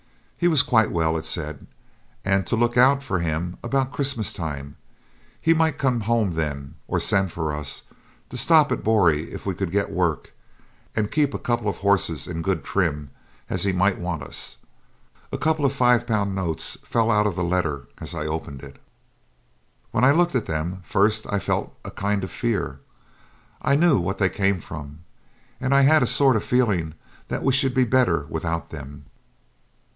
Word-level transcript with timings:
He 0.35 0.47
was 0.47 0.63
quite 0.63 0.89
well, 0.89 1.15
it 1.15 1.27
said; 1.27 1.67
and 2.25 2.47
to 2.47 2.55
look 2.55 2.75
out 2.75 3.03
for 3.03 3.19
him 3.19 3.59
about 3.63 3.91
Christmas 3.91 4.33
time; 4.33 4.75
he 5.39 5.53
might 5.53 5.77
come 5.77 5.99
home 6.01 6.31
then, 6.31 6.73
or 6.87 6.99
send 6.99 7.31
for 7.31 7.53
us; 7.53 7.83
to 8.29 8.37
stop 8.37 8.71
at 8.71 8.83
Boree 8.83 9.31
if 9.31 9.45
we 9.45 9.53
could 9.53 9.69
get 9.69 9.91
work, 9.91 10.31
and 10.95 11.11
keep 11.11 11.35
a 11.35 11.37
couple 11.37 11.69
of 11.69 11.77
horses 11.77 12.25
in 12.25 12.41
good 12.41 12.63
trim, 12.63 13.11
as 13.47 13.63
he 13.65 13.71
might 13.71 13.99
want 13.99 14.23
us. 14.23 14.57
A 15.31 15.37
couple 15.37 15.63
of 15.63 15.73
five 15.73 16.07
pound 16.07 16.33
notes 16.33 16.75
fell 16.81 17.11
out 17.11 17.27
of 17.27 17.35
the 17.35 17.43
letter 17.43 17.87
as 17.99 18.15
I 18.15 18.25
opened 18.25 18.63
it. 18.63 18.79
When 19.91 20.03
I 20.03 20.09
looked 20.09 20.33
at 20.33 20.47
them 20.47 20.81
first 20.83 21.27
I 21.31 21.37
felt 21.37 21.77
a 21.85 21.91
kind 21.91 22.23
of 22.23 22.31
fear. 22.31 22.79
I 23.61 23.75
knew 23.75 23.99
what 23.99 24.17
they 24.17 24.29
came 24.29 24.59
from. 24.59 25.01
And 25.59 25.75
I 25.75 25.81
had 25.81 26.01
a 26.01 26.07
sort 26.07 26.35
of 26.35 26.43
feeling 26.43 26.95
that 27.27 27.43
we 27.43 27.53
should 27.53 27.75
be 27.75 27.85
better 27.85 28.25
without 28.29 28.71
them. 28.71 29.05